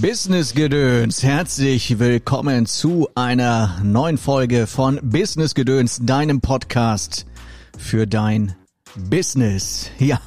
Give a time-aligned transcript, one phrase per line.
[0.00, 7.26] Business Gedöns, herzlich willkommen zu einer neuen Folge von Business Gedöns, deinem Podcast
[7.76, 8.54] für dein
[8.96, 9.90] Business.
[9.98, 10.20] Ja,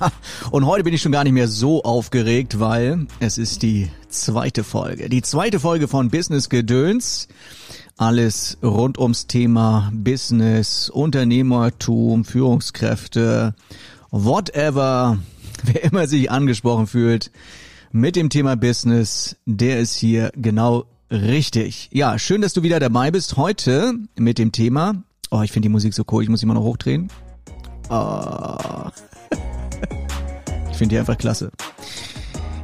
[0.51, 4.63] und heute bin ich schon gar nicht mehr so aufgeregt, weil es ist die zweite
[4.63, 5.09] Folge.
[5.09, 7.27] Die zweite Folge von Business Gedöns.
[7.97, 13.55] Alles rund ums Thema Business, Unternehmertum, Führungskräfte,
[14.11, 15.17] whatever,
[15.63, 17.31] wer immer sich angesprochen fühlt
[17.97, 21.89] mit dem Thema Business, der ist hier genau richtig.
[21.91, 23.37] Ja, schön, dass du wieder dabei bist.
[23.37, 26.53] Heute mit dem Thema, oh, ich finde die Musik so cool, ich muss sie mal
[26.53, 27.09] noch hochdrehen.
[27.89, 28.89] Oh.
[30.69, 31.51] ich finde die einfach klasse.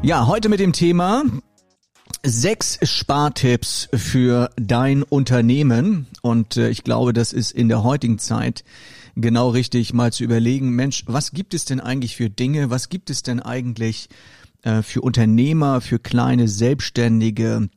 [0.04, 1.24] Ja, heute mit dem Thema
[2.24, 6.06] sechs Spartipps für dein Unternehmen.
[6.22, 8.64] Und äh, ich glaube, das ist in der heutigen Zeit
[9.16, 12.70] genau richtig, mal zu überlegen, Mensch, was gibt es denn eigentlich für Dinge?
[12.70, 14.10] Was gibt es denn eigentlich
[14.64, 17.70] äh, für Unternehmer, für kleine Selbstständige,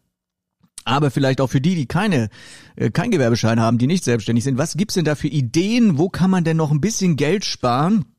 [0.85, 2.29] aber vielleicht auch für die, die keine
[2.77, 4.59] äh, kein Gewerbeschein haben, die nicht selbstständig sind.
[4.59, 5.99] Was gibt's denn da für Ideen?
[5.99, 8.16] Wo kann man denn noch ein bisschen Geld sparen?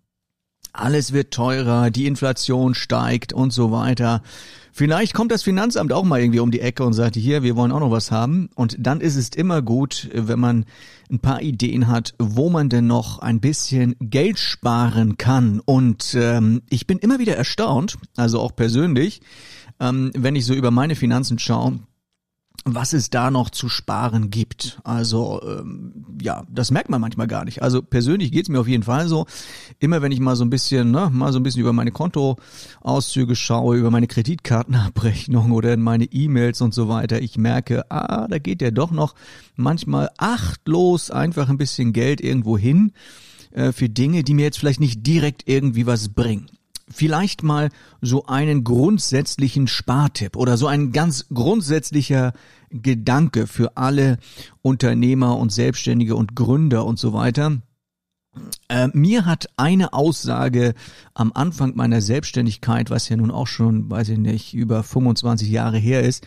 [0.79, 4.21] Alles wird teurer, die Inflation steigt und so weiter.
[4.71, 7.71] Vielleicht kommt das Finanzamt auch mal irgendwie um die Ecke und sagt, hier, wir wollen
[7.71, 8.49] auch noch was haben.
[8.53, 10.65] Und dann ist es immer gut, wenn man
[11.09, 15.61] ein paar Ideen hat, wo man denn noch ein bisschen Geld sparen kann.
[15.65, 19.21] Und ähm, ich bin immer wieder erstaunt, also auch persönlich,
[19.79, 21.79] ähm, wenn ich so über meine Finanzen schaue,
[22.75, 24.79] was es da noch zu sparen gibt.
[24.83, 27.61] Also ähm, ja, das merkt man manchmal gar nicht.
[27.61, 29.25] Also persönlich geht's mir auf jeden Fall so.
[29.79, 33.35] Immer wenn ich mal so ein bisschen, ne, mal so ein bisschen über meine Kontoauszüge
[33.35, 38.39] schaue, über meine Kreditkartenabrechnung oder in meine E-Mails und so weiter, ich merke, ah, da
[38.39, 39.15] geht ja doch noch
[39.55, 42.91] manchmal achtlos einfach ein bisschen Geld irgendwo hin
[43.51, 46.49] äh, für Dinge, die mir jetzt vielleicht nicht direkt irgendwie was bringen
[46.89, 47.69] vielleicht mal
[48.01, 52.33] so einen grundsätzlichen Spartipp oder so ein ganz grundsätzlicher
[52.69, 54.17] Gedanke für alle
[54.61, 57.61] Unternehmer und Selbstständige und Gründer und so weiter.
[58.69, 60.73] Äh, mir hat eine Aussage
[61.13, 65.77] am Anfang meiner Selbstständigkeit, was ja nun auch schon, weiß ich nicht, über 25 Jahre
[65.77, 66.25] her ist,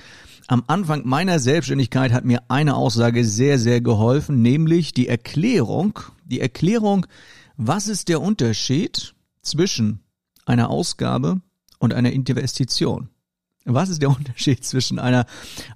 [0.51, 6.41] am Anfang meiner Selbstständigkeit hat mir eine Aussage sehr, sehr geholfen, nämlich die Erklärung, die
[6.41, 7.07] Erklärung,
[7.57, 10.01] was ist der Unterschied zwischen
[10.47, 11.41] einer Ausgabe
[11.79, 13.10] und einer Investition.
[13.65, 15.27] Was ist der Unterschied zwischen einer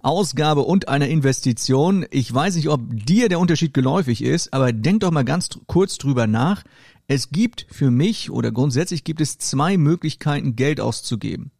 [0.03, 2.06] Ausgabe und einer Investition?
[2.11, 5.99] Ich weiß nicht, ob dir der Unterschied geläufig ist, aber denk doch mal ganz kurz
[5.99, 6.65] drüber nach.
[7.06, 11.50] Es gibt für mich oder grundsätzlich gibt es zwei Möglichkeiten, Geld auszugeben.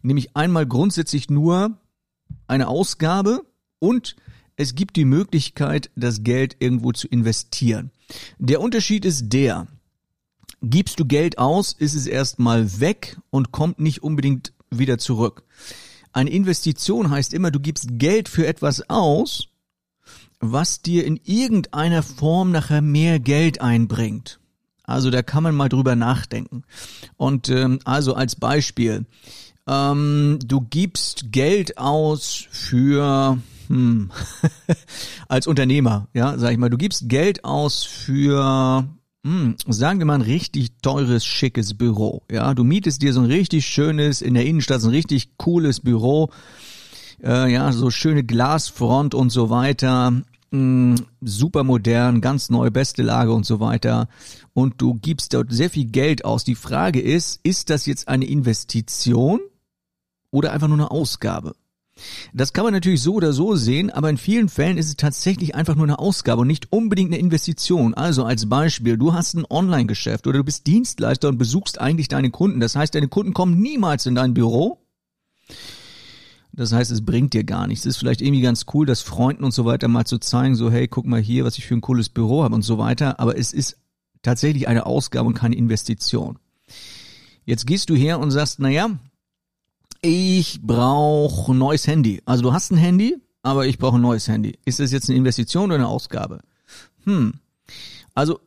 [0.00, 1.78] Nämlich einmal grundsätzlich nur
[2.46, 3.44] eine Ausgabe
[3.78, 4.16] und
[4.56, 7.90] es gibt die Möglichkeit, das Geld irgendwo zu investieren.
[8.38, 9.66] Der Unterschied ist der,
[10.62, 15.44] Gibst du Geld aus, ist es erstmal weg und kommt nicht unbedingt wieder zurück.
[16.12, 19.48] Eine Investition heißt immer, du gibst Geld für etwas aus,
[20.40, 24.40] was dir in irgendeiner Form nachher mehr Geld einbringt.
[24.84, 26.62] Also da kann man mal drüber nachdenken.
[27.16, 29.04] Und ähm, also als Beispiel,
[29.66, 33.38] ähm, du gibst Geld aus für
[33.68, 34.10] hm,
[35.28, 38.88] als Unternehmer, ja, sag ich mal, du gibst Geld aus für
[39.26, 42.22] hm, sagen wir mal ein richtig teures, schickes Büro.
[42.30, 45.80] Ja, du mietest dir so ein richtig schönes, in der Innenstadt so ein richtig cooles
[45.80, 46.30] Büro.
[47.20, 50.22] Äh, ja, so schöne Glasfront und so weiter.
[50.52, 54.08] Hm, super modern, ganz neu, beste Lage und so weiter.
[54.54, 56.44] Und du gibst dort sehr viel Geld aus.
[56.44, 59.40] Die Frage ist, ist das jetzt eine Investition
[60.30, 61.56] oder einfach nur eine Ausgabe?
[62.34, 65.54] Das kann man natürlich so oder so sehen, aber in vielen Fällen ist es tatsächlich
[65.54, 67.94] einfach nur eine Ausgabe und nicht unbedingt eine Investition.
[67.94, 72.30] Also als Beispiel, du hast ein Online-Geschäft oder du bist Dienstleister und besuchst eigentlich deine
[72.30, 72.60] Kunden.
[72.60, 74.78] Das heißt, deine Kunden kommen niemals in dein Büro.
[76.52, 77.84] Das heißt, es bringt dir gar nichts.
[77.84, 80.70] Es ist vielleicht irgendwie ganz cool, das Freunden und so weiter mal zu zeigen, so
[80.70, 83.20] hey, guck mal hier, was ich für ein cooles Büro habe und so weiter.
[83.20, 83.76] Aber es ist
[84.22, 86.38] tatsächlich eine Ausgabe und keine Investition.
[87.44, 88.90] Jetzt gehst du her und sagst, na ja,
[90.06, 92.22] ich brauche ein neues Handy.
[92.26, 94.56] Also du hast ein Handy, aber ich brauche ein neues Handy.
[94.64, 96.42] Ist das jetzt eine Investition oder eine Ausgabe?
[97.04, 97.34] Hm.
[98.14, 98.38] Also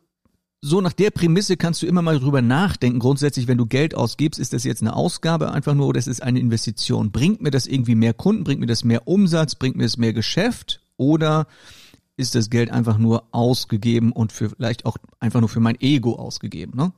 [0.62, 2.98] so nach der Prämisse kannst du immer mal drüber nachdenken.
[2.98, 6.22] Grundsätzlich, wenn du Geld ausgibst, ist das jetzt eine Ausgabe einfach nur oder ist es
[6.22, 7.12] eine Investition?
[7.12, 8.44] Bringt mir das irgendwie mehr Kunden?
[8.44, 9.54] Bringt mir das mehr Umsatz?
[9.54, 10.80] Bringt mir das mehr Geschäft?
[10.96, 11.46] Oder
[12.16, 16.16] ist das Geld einfach nur ausgegeben und für, vielleicht auch einfach nur für mein Ego
[16.16, 16.72] ausgegeben?
[16.74, 16.92] Ne?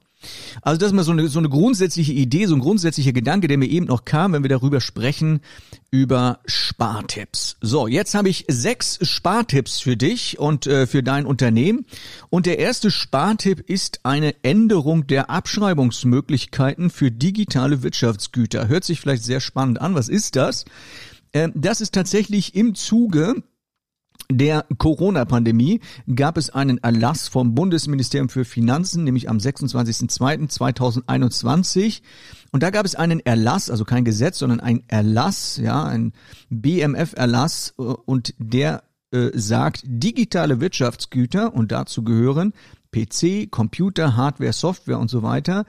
[0.62, 3.58] Also das ist mal so eine, so eine grundsätzliche Idee, so ein grundsätzlicher Gedanke, der
[3.58, 5.40] mir eben noch kam, wenn wir darüber sprechen,
[5.90, 7.56] über Spartipps.
[7.60, 11.86] So, jetzt habe ich sechs Spartipps für dich und äh, für dein Unternehmen.
[12.30, 18.68] Und der erste Spartipp ist eine Änderung der Abschreibungsmöglichkeiten für digitale Wirtschaftsgüter.
[18.68, 19.94] Hört sich vielleicht sehr spannend an.
[19.94, 20.64] Was ist das?
[21.32, 23.42] äh, das ist tatsächlich im Zuge
[24.38, 25.80] der Corona-Pandemie
[26.14, 32.02] gab es einen Erlass vom Bundesministerium für Finanzen, nämlich am 26.02.2021.
[32.50, 36.12] Und da gab es einen Erlass, also kein Gesetz, sondern ein Erlass, ja, ein
[36.50, 38.82] BMF-Erlass, äh, und der
[39.12, 42.52] äh, sagt, digitale Wirtschaftsgüter, und dazu gehören
[42.92, 45.64] PC, Computer, Hardware, Software und so weiter,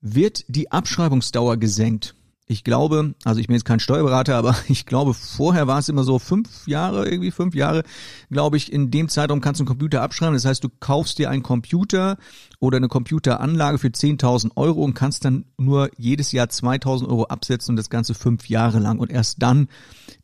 [0.00, 2.14] wird die Abschreibungsdauer gesenkt
[2.50, 6.02] ich glaube, also ich bin jetzt kein Steuerberater, aber ich glaube, vorher war es immer
[6.02, 7.82] so fünf Jahre, irgendwie fünf Jahre,
[8.30, 10.34] glaube ich, in dem Zeitraum kannst du einen Computer abschreiben.
[10.34, 12.16] Das heißt, du kaufst dir einen Computer
[12.58, 17.72] oder eine Computeranlage für 10.000 Euro und kannst dann nur jedes Jahr 2.000 Euro absetzen
[17.72, 18.98] und das Ganze fünf Jahre lang.
[18.98, 19.68] Und erst dann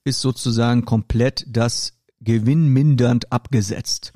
[0.02, 4.14] ist sozusagen komplett das gewinnmindernd abgesetzt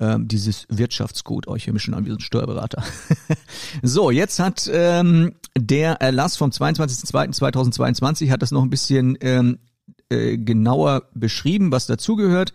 [0.00, 1.48] ähm, dieses Wirtschaftsgut.
[1.48, 2.82] Oh, ich schon an wie ein Steuerberater.
[3.82, 9.58] so, jetzt hat ähm, der Erlass vom 22.02.2022 hat das noch ein bisschen ähm,
[10.08, 12.52] äh, genauer beschrieben, was dazugehört.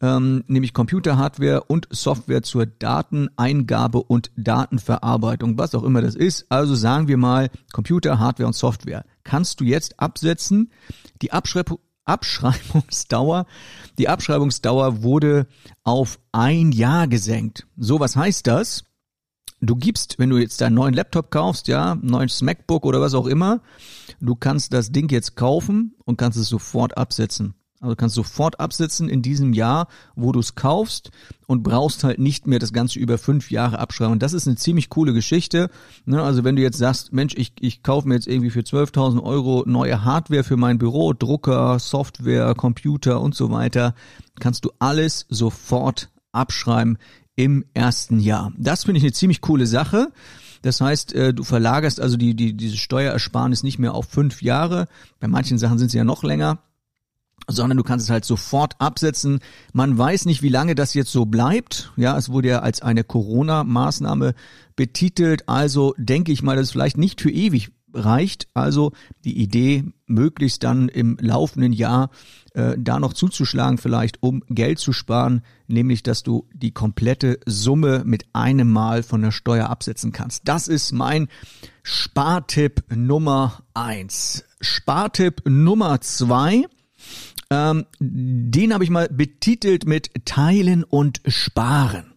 [0.00, 6.46] Ähm, nämlich Computerhardware und Software zur Dateneingabe und Datenverarbeitung, was auch immer das ist.
[6.50, 9.04] Also sagen wir mal Computer, Hardware und Software.
[9.22, 10.72] Kannst du jetzt absetzen?
[11.22, 13.46] Die Abschreibung Abschreibungsdauer,
[13.98, 15.46] die Abschreibungsdauer wurde
[15.82, 17.66] auf ein Jahr gesenkt.
[17.76, 18.84] So, was heißt das?
[19.60, 23.26] Du gibst, wenn du jetzt deinen neuen Laptop kaufst, ja, neues MacBook oder was auch
[23.26, 23.62] immer,
[24.20, 27.54] du kannst das Ding jetzt kaufen und kannst es sofort absetzen.
[27.84, 31.10] Also kannst sofort absetzen in diesem Jahr, wo du es kaufst
[31.46, 34.12] und brauchst halt nicht mehr das Ganze über fünf Jahre abschreiben.
[34.12, 35.70] Und das ist eine ziemlich coole Geschichte.
[36.06, 36.22] Ne?
[36.22, 39.64] Also wenn du jetzt sagst, Mensch, ich, ich kaufe mir jetzt irgendwie für 12.000 Euro
[39.66, 43.94] neue Hardware für mein Büro, Drucker, Software, Computer und so weiter,
[44.40, 46.96] kannst du alles sofort abschreiben
[47.36, 48.52] im ersten Jahr.
[48.56, 50.10] Das finde ich eine ziemlich coole Sache.
[50.62, 54.88] Das heißt, äh, du verlagerst also die, die, diese Steuerersparnis nicht mehr auf fünf Jahre.
[55.20, 56.60] Bei manchen Sachen sind sie ja noch länger
[57.48, 59.40] sondern du kannst es halt sofort absetzen.
[59.72, 61.92] Man weiß nicht, wie lange das jetzt so bleibt.
[61.96, 64.34] Ja, es wurde ja als eine Corona-Maßnahme
[64.76, 65.48] betitelt.
[65.48, 68.48] Also denke ich mal, dass es vielleicht nicht für ewig reicht.
[68.54, 68.92] Also
[69.24, 72.10] die Idee, möglichst dann im laufenden Jahr
[72.52, 78.02] äh, da noch zuzuschlagen, vielleicht um Geld zu sparen, nämlich dass du die komplette Summe
[78.04, 80.42] mit einem Mal von der Steuer absetzen kannst.
[80.46, 81.28] Das ist mein
[81.82, 84.44] Spartipp Nummer eins.
[84.60, 86.66] Spartipp Nummer zwei
[87.50, 92.14] ähm, den habe ich mal betitelt mit Teilen und Sparen.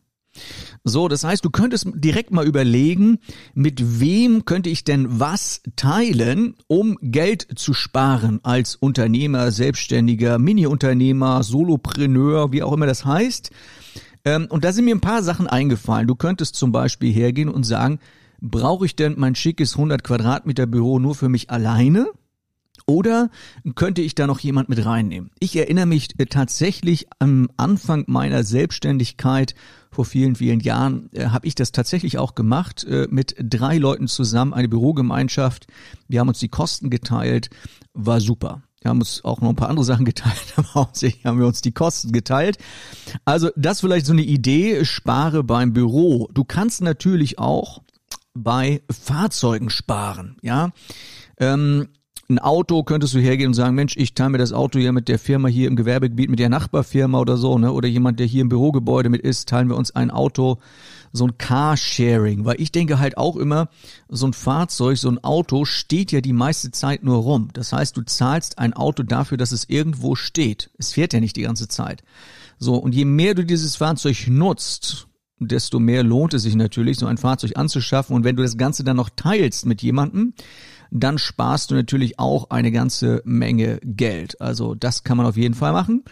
[0.83, 3.19] So, das heißt, du könntest direkt mal überlegen,
[3.53, 11.43] mit wem könnte ich denn was teilen, um Geld zu sparen als Unternehmer, Selbstständiger, Mini-Unternehmer,
[11.43, 13.51] Solopreneur, wie auch immer das heißt.
[14.23, 16.07] Ähm, und da sind mir ein paar Sachen eingefallen.
[16.07, 17.99] Du könntest zum Beispiel hergehen und sagen,
[18.39, 22.07] brauche ich denn mein schickes 100 Quadratmeter Büro nur für mich alleine?
[22.85, 23.29] Oder
[23.75, 25.31] könnte ich da noch jemand mit reinnehmen?
[25.39, 29.55] Ich erinnere mich äh, tatsächlich am Anfang meiner Selbstständigkeit
[29.91, 34.07] vor vielen, vielen Jahren äh, habe ich das tatsächlich auch gemacht äh, mit drei Leuten
[34.07, 35.67] zusammen, eine Bürogemeinschaft.
[36.07, 37.49] Wir haben uns die Kosten geteilt,
[37.93, 38.61] war super.
[38.81, 41.61] Wir haben uns auch noch ein paar andere Sachen geteilt, aber hauptsächlich haben wir uns
[41.61, 42.57] die Kosten geteilt.
[43.25, 46.29] Also das vielleicht so eine Idee, spare beim Büro.
[46.33, 47.81] Du kannst natürlich auch
[48.33, 50.69] bei Fahrzeugen sparen, ja.
[51.39, 51.87] Ähm,
[52.29, 55.07] ein Auto könntest du hergehen und sagen, Mensch, ich teile mir das Auto ja mit
[55.07, 57.71] der Firma hier im Gewerbegebiet, mit der Nachbarfirma oder so, ne?
[57.71, 60.57] Oder jemand, der hier im Bürogebäude mit ist, teilen wir uns ein Auto,
[61.13, 62.43] so ein Carsharing.
[62.43, 63.69] Weil ich denke halt auch immer,
[64.09, 67.47] so ein Fahrzeug, so ein Auto steht ja die meiste Zeit nur rum.
[67.53, 70.69] Das heißt, du zahlst ein Auto dafür, dass es irgendwo steht.
[70.77, 72.03] Es fährt ja nicht die ganze Zeit.
[72.59, 75.07] So, und je mehr du dieses Fahrzeug nutzt,
[75.39, 78.15] desto mehr lohnt es sich natürlich, so ein Fahrzeug anzuschaffen.
[78.15, 80.33] Und wenn du das Ganze dann noch teilst mit jemandem,
[80.91, 84.39] dann sparst du natürlich auch eine ganze Menge Geld.
[84.41, 86.03] Also das kann man auf jeden Fall machen.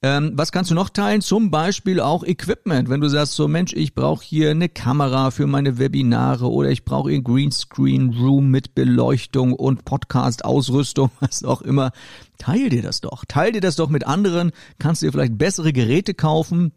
[0.00, 1.22] Ähm, was kannst du noch teilen?
[1.22, 2.88] Zum Beispiel auch Equipment.
[2.88, 6.84] Wenn du sagst, so Mensch, ich brauche hier eine Kamera für meine Webinare oder ich
[6.84, 11.90] brauche einen Greenscreen Room mit Beleuchtung und Podcast-Ausrüstung, was auch immer,
[12.38, 13.24] teil dir das doch.
[13.26, 14.52] Teil dir das doch mit anderen.
[14.78, 16.72] Kannst dir vielleicht bessere Geräte kaufen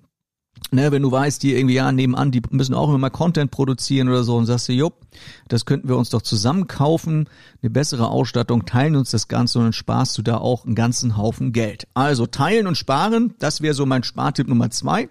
[0.72, 4.10] ne, wenn du weißt, die irgendwie ja nebenan, die müssen auch immer mal Content produzieren
[4.10, 5.06] oder so und sagst du, jupp,
[5.48, 7.30] das könnten wir uns doch zusammen kaufen,
[7.62, 11.18] eine bessere Ausstattung, teilen uns das Ganze und dann sparst du da auch einen ganzen
[11.18, 11.88] Haufen Geld.
[11.94, 15.10] Also teilen und sparen, das wäre so mein Spartipp Nummer zwei.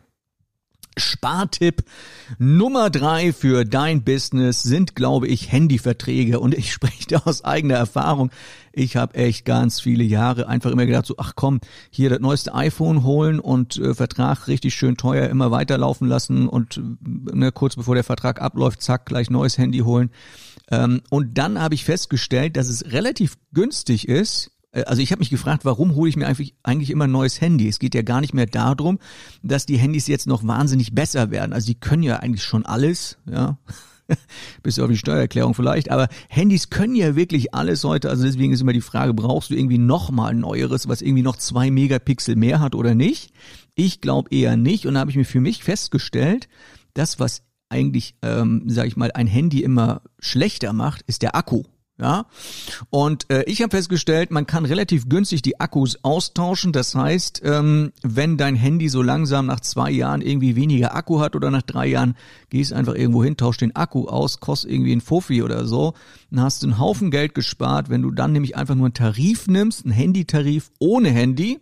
[0.96, 1.84] Spartipp
[2.38, 6.40] Nummer drei für dein Business sind, glaube ich, Handyverträge.
[6.40, 8.30] Und ich spreche da aus eigener Erfahrung.
[8.72, 12.54] Ich habe echt ganz viele Jahre einfach immer gedacht, so, ach komm, hier das neueste
[12.54, 17.76] iPhone holen und äh, Vertrag richtig schön teuer immer weiterlaufen lassen und äh, ne, kurz
[17.76, 20.10] bevor der Vertrag abläuft, zack, gleich neues Handy holen.
[20.70, 25.30] Ähm, und dann habe ich festgestellt, dass es relativ günstig ist, also ich habe mich
[25.30, 27.68] gefragt, warum hole ich mir eigentlich, eigentlich immer ein neues Handy?
[27.68, 28.98] Es geht ja gar nicht mehr darum,
[29.42, 31.52] dass die Handys jetzt noch wahnsinnig besser werden.
[31.52, 33.58] Also die können ja eigentlich schon alles, ja.
[34.62, 38.10] Bis auf die Steuererklärung vielleicht, aber Handys können ja wirklich alles heute.
[38.10, 41.22] Also deswegen ist immer die Frage, brauchst du irgendwie noch mal ein neueres, was irgendwie
[41.22, 43.32] noch zwei Megapixel mehr hat oder nicht?
[43.74, 44.86] Ich glaube eher nicht.
[44.86, 46.48] Und da habe ich mir für mich festgestellt,
[46.94, 51.62] das, was eigentlich, ähm, sage ich mal, ein Handy immer schlechter macht, ist der Akku.
[52.00, 52.24] Ja,
[52.88, 56.72] und äh, ich habe festgestellt, man kann relativ günstig die Akkus austauschen.
[56.72, 61.36] Das heißt, ähm, wenn dein Handy so langsam nach zwei Jahren irgendwie weniger Akku hat
[61.36, 62.16] oder nach drei Jahren,
[62.48, 65.92] gehst einfach irgendwo hin, tausch den Akku aus, kostet irgendwie ein Fuffi oder so,
[66.30, 67.90] dann hast du einen Haufen Geld gespart.
[67.90, 71.60] Wenn du dann nämlich einfach nur einen Tarif nimmst, einen Handytarif ohne Handy,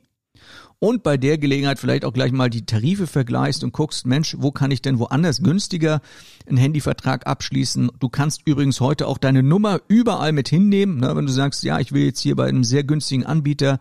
[0.80, 4.52] und bei der Gelegenheit vielleicht auch gleich mal die Tarife vergleichst und guckst, Mensch, wo
[4.52, 6.00] kann ich denn woanders günstiger
[6.46, 7.90] einen Handyvertrag abschließen?
[7.98, 11.16] Du kannst übrigens heute auch deine Nummer überall mit hinnehmen, ne?
[11.16, 13.80] wenn du sagst, ja, ich will jetzt hier bei einem sehr günstigen Anbieter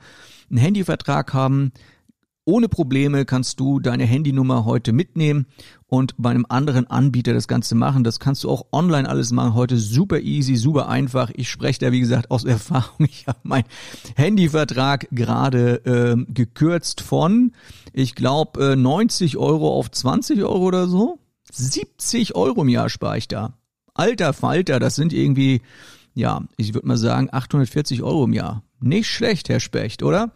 [0.50, 1.72] einen Handyvertrag haben,
[2.48, 5.48] ohne Probleme kannst du deine Handynummer heute mitnehmen
[5.86, 8.06] und bei einem anderen Anbieter das Ganze machen.
[8.06, 9.54] Das kannst du auch online alles machen.
[9.54, 11.30] Heute super easy, super einfach.
[11.36, 13.06] Ich spreche da, wie gesagt, aus Erfahrung.
[13.10, 13.66] Ich habe meinen
[14.16, 17.52] Handyvertrag gerade äh, gekürzt von,
[17.92, 21.20] ich glaube, äh, 90 Euro auf 20 Euro oder so.
[21.52, 23.58] 70 Euro im Jahr spare ich da.
[23.94, 25.62] Alter Falter, das sind irgendwie,
[26.18, 28.64] ja, ich würde mal sagen, 840 Euro im Jahr.
[28.80, 30.32] Nicht schlecht, Herr Specht, oder?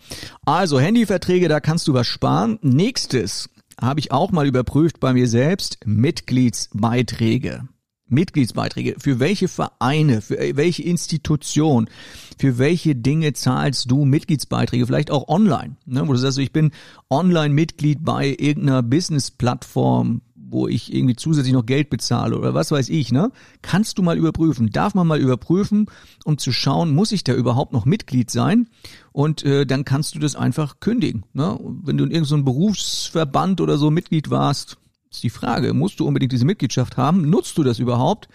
[0.45, 2.59] Also Handyverträge, da kannst du was sparen.
[2.61, 7.67] Nächstes habe ich auch mal überprüft bei mir selbst, Mitgliedsbeiträge.
[8.07, 8.95] Mitgliedsbeiträge.
[8.99, 11.89] Für welche Vereine, für welche Institution,
[12.37, 14.85] für welche Dinge zahlst du Mitgliedsbeiträge?
[14.85, 16.07] Vielleicht auch online, ne?
[16.07, 16.71] wo du sagst, ich bin
[17.09, 20.21] Online-Mitglied bei irgendeiner Business-Plattform,
[20.51, 23.31] wo ich irgendwie zusätzlich noch Geld bezahle oder was weiß ich, ne?
[23.61, 25.87] Kannst du mal überprüfen, darf man mal überprüfen,
[26.25, 28.67] um zu schauen, muss ich da überhaupt noch Mitglied sein?
[29.11, 31.25] Und äh, dann kannst du das einfach kündigen.
[31.33, 31.59] Ne?
[31.83, 34.77] Wenn du in irgendeinem Berufsverband oder so Mitglied warst,
[35.09, 37.29] ist die Frage, musst du unbedingt diese Mitgliedschaft haben?
[37.29, 38.29] Nutzt du das überhaupt?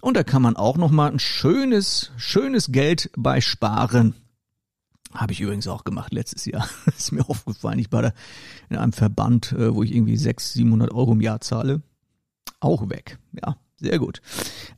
[0.00, 4.14] Und da kann man auch noch mal ein schönes, schönes Geld bei sparen.
[5.14, 6.68] Habe ich übrigens auch gemacht letztes Jahr.
[6.86, 7.78] ist mir aufgefallen.
[7.78, 8.12] Ich war da
[8.68, 11.82] in einem Verband, äh, wo ich irgendwie 600, 700 Euro im Jahr zahle.
[12.58, 13.18] Auch weg.
[13.32, 14.20] Ja, sehr gut.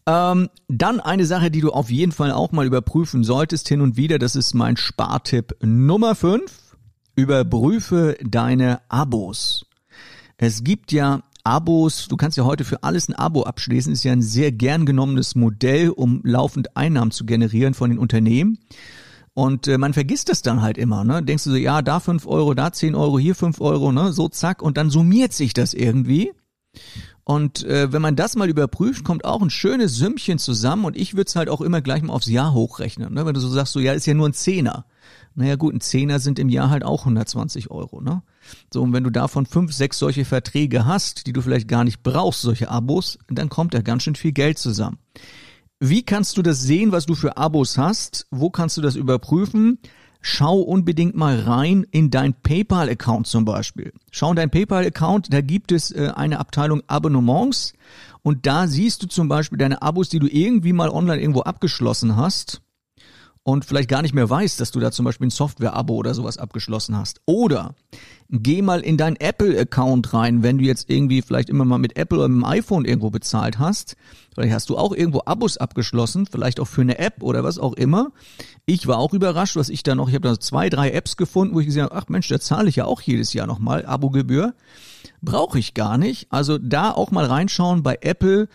[0.07, 3.97] Ähm, dann eine Sache, die du auf jeden Fall auch mal überprüfen solltest hin und
[3.97, 4.19] wieder.
[4.19, 6.43] Das ist mein Spartipp Nummer 5.
[7.14, 9.64] Überprüfe deine Abos.
[10.37, 14.12] Es gibt ja Abos, du kannst ja heute für alles ein Abo abschließen, ist ja
[14.12, 18.59] ein sehr gern genommenes Modell, um laufend Einnahmen zu generieren von den Unternehmen.
[19.37, 21.23] Und äh, man vergisst es dann halt immer, ne?
[21.23, 24.11] Denkst du so, ja, da fünf Euro, da zehn Euro, hier fünf Euro, ne?
[24.11, 26.33] So zack, und dann summiert sich das irgendwie.
[27.23, 31.16] Und äh, wenn man das mal überprüft, kommt auch ein schönes Sümmchen zusammen und ich
[31.16, 33.12] würde es halt auch immer gleich mal aufs Jahr hochrechnen.
[33.12, 33.26] Ne?
[33.26, 34.87] Wenn du so sagst, so ja, ist ja nur ein Zehner.
[35.35, 38.00] Naja gut, ein Zehner sind im Jahr halt auch 120 Euro.
[38.00, 38.23] Ne?
[38.73, 42.02] So, und wenn du davon fünf, sechs solche Verträge hast, die du vielleicht gar nicht
[42.02, 44.97] brauchst, solche Abos, dann kommt da ganz schön viel Geld zusammen.
[45.78, 48.26] Wie kannst du das sehen, was du für Abos hast?
[48.30, 49.78] Wo kannst du das überprüfen?
[50.23, 53.92] Schau unbedingt mal rein in dein PayPal-Account zum Beispiel.
[54.11, 57.75] Schau in dein PayPal-Account, da gibt es äh, eine Abteilung Abonnements
[58.23, 62.16] und da siehst du zum Beispiel deine Abos, die du irgendwie mal online irgendwo abgeschlossen
[62.16, 62.62] hast
[63.47, 66.37] und vielleicht gar nicht mehr weißt, dass du da zum Beispiel ein Software-Abo oder sowas
[66.37, 67.21] abgeschlossen hast.
[67.26, 67.76] Oder
[68.29, 72.19] geh mal in dein Apple-Account rein, wenn du jetzt irgendwie vielleicht immer mal mit Apple
[72.19, 73.97] oder mit dem iPhone irgendwo bezahlt hast.
[74.35, 77.75] Vielleicht hast du auch irgendwo Abos abgeschlossen, vielleicht auch für eine App oder was auch
[77.75, 78.11] immer.
[78.65, 81.55] Ich war auch überrascht, was ich da noch, ich habe da zwei, drei Apps gefunden,
[81.55, 84.55] wo ich gesehen habe, ach Mensch, da zahle ich ja auch jedes Jahr nochmal Abogebühr.
[85.23, 86.26] Brauche ich gar nicht.
[86.31, 88.49] Also da auch mal reinschauen bei Apple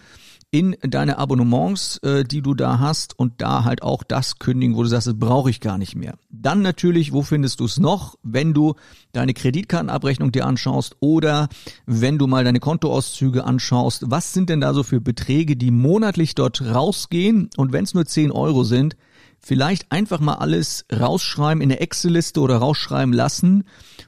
[0.51, 4.83] in deine Abonnements, äh, die du da hast und da halt auch das kündigen, wo
[4.83, 6.15] du sagst, das brauche ich gar nicht mehr.
[6.29, 8.75] Dann natürlich, wo findest du es noch, wenn du
[9.13, 11.47] deine Kreditkartenabrechnung dir anschaust oder
[11.85, 16.35] wenn du mal deine Kontoauszüge anschaust, was sind denn da so für Beträge, die monatlich
[16.35, 18.97] dort rausgehen und wenn es nur 10 Euro sind,
[19.39, 23.63] vielleicht einfach mal alles rausschreiben in der Excel-Liste oder rausschreiben lassen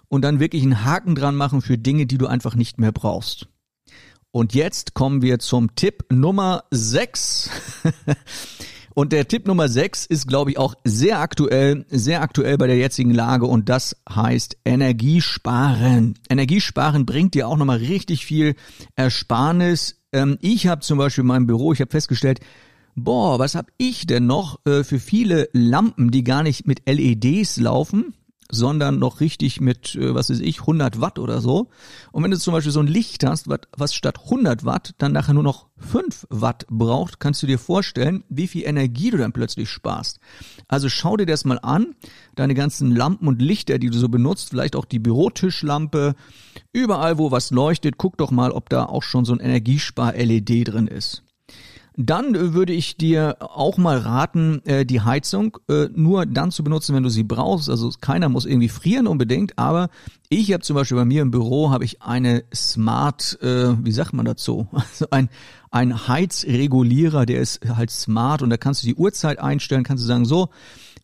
[0.10, 3.48] und dann wirklich einen Haken dran machen für Dinge, die du einfach nicht mehr brauchst.
[4.36, 7.52] Und jetzt kommen wir zum Tipp Nummer 6.
[8.96, 12.78] und der Tipp Nummer 6 ist, glaube ich, auch sehr aktuell, sehr aktuell bei der
[12.78, 16.18] jetzigen Lage und das heißt Energiesparen.
[16.32, 18.56] Energiesparen bringt dir auch nochmal richtig viel
[18.96, 20.02] Ersparnis.
[20.12, 22.40] Ähm, ich habe zum Beispiel in meinem Büro, ich habe festgestellt,
[22.96, 27.58] boah, was habe ich denn noch äh, für viele Lampen, die gar nicht mit LEDs
[27.58, 28.16] laufen,
[28.54, 31.70] sondern noch richtig mit, äh, was weiß ich, 100 Watt oder so.
[32.12, 35.34] Und wenn du zum Beispiel so ein Licht hast, was statt 100 Watt dann nachher
[35.34, 39.70] nur noch 5 Watt braucht, kannst du dir vorstellen, wie viel Energie du dann plötzlich
[39.70, 40.20] sparst.
[40.68, 41.96] Also schau dir das mal an,
[42.36, 46.16] deine ganzen Lampen und Lichter, die du so benutzt, vielleicht auch die Bürotischlampe,
[46.72, 50.88] überall wo was leuchtet, guck doch mal, ob da auch schon so ein Energiespar-LED drin
[50.88, 51.23] ist.
[51.96, 56.64] Dann äh, würde ich dir auch mal raten, äh, die Heizung äh, nur dann zu
[56.64, 57.70] benutzen, wenn du sie brauchst.
[57.70, 59.90] Also keiner muss irgendwie frieren unbedingt, aber
[60.30, 64.26] ich habe zum Beispiel bei mir im Büro habe ich eine Smart, wie sagt man
[64.26, 64.68] dazu?
[64.74, 65.30] Also ein
[65.74, 70.08] ein Heizregulierer, der ist halt smart und da kannst du die Uhrzeit einstellen, kannst du
[70.08, 70.50] sagen so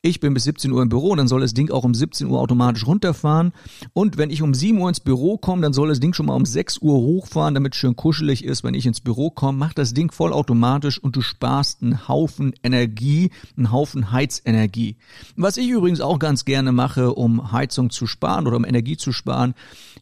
[0.02, 2.40] ich bin bis 17 Uhr im Büro, dann soll das Ding auch um 17 Uhr
[2.40, 3.52] automatisch runterfahren.
[3.92, 6.36] Und wenn ich um 7 Uhr ins Büro komme, dann soll das Ding schon mal
[6.36, 8.64] um 6 Uhr hochfahren, damit es schön kuschelig ist.
[8.64, 13.32] Wenn ich ins Büro komme, macht das Ding vollautomatisch und du sparst einen Haufen Energie,
[13.58, 14.96] einen Haufen Heizenergie.
[15.36, 19.12] Was ich übrigens auch ganz gerne mache, um Heizung zu sparen oder um Energie zu
[19.12, 19.54] sparen,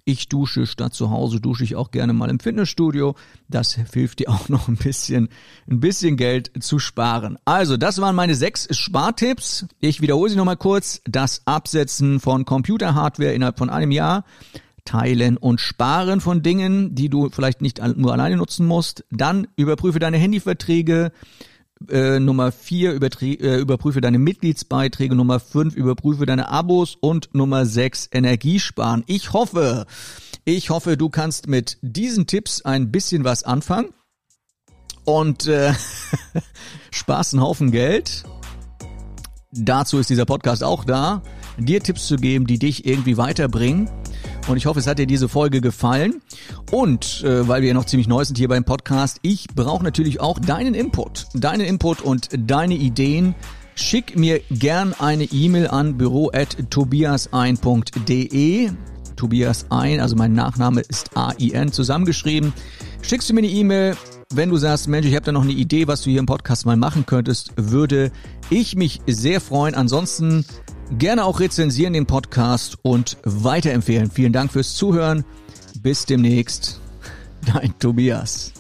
[0.08, 3.16] ich dusche statt zu Hause, dusche ich auch gerne mal im Fitnessstudio.
[3.50, 5.28] Das hilft dir auch noch ein bisschen,
[5.70, 7.38] ein bisschen Geld zu sparen.
[7.44, 9.68] Also, das waren meine sechs Spartipps.
[9.82, 11.02] Ich wiederhole sie nochmal kurz.
[11.06, 14.24] Das Absetzen von Computerhardware innerhalb von einem Jahr.
[14.86, 19.04] Teilen und Sparen von Dingen, die du vielleicht nicht nur alleine nutzen musst.
[19.12, 21.12] Dann überprüfe deine Handyverträge.
[21.90, 28.10] Äh, Nummer vier äh, überprüfe deine Mitgliedsbeiträge, Nummer fünf überprüfe deine Abos und Nummer sechs
[28.12, 29.04] Energiesparen.
[29.08, 29.86] Ich hoffe,
[30.44, 33.90] ich hoffe, du kannst mit diesen Tipps ein bisschen was anfangen
[35.06, 35.74] und äh,
[36.92, 38.24] sparst einen Haufen Geld.
[39.52, 41.22] Dazu ist dieser Podcast auch da,
[41.58, 43.90] dir Tipps zu geben, die dich irgendwie weiterbringen.
[44.48, 46.22] Und ich hoffe, es hat dir diese Folge gefallen.
[46.72, 50.20] Und äh, weil wir ja noch ziemlich neu sind hier beim Podcast, ich brauche natürlich
[50.20, 51.28] auch deinen Input.
[51.34, 53.36] Deinen Input und deine Ideen.
[53.76, 58.72] Schick mir gern eine E-Mail an büro@tobiasein.de.
[59.16, 62.54] Tobias ein, also mein Nachname ist A-I-N zusammengeschrieben.
[63.02, 63.96] Schickst du mir eine E-Mail,
[64.34, 66.66] wenn du sagst, Mensch, ich habe da noch eine Idee, was du hier im Podcast
[66.66, 68.12] mal machen könntest, würde
[68.50, 69.74] ich mich sehr freuen.
[69.74, 70.46] Ansonsten
[70.92, 74.10] Gerne auch rezensieren den Podcast und weiterempfehlen.
[74.10, 75.26] Vielen Dank fürs Zuhören.
[75.82, 76.80] Bis demnächst.
[77.46, 78.54] Dein Tobias.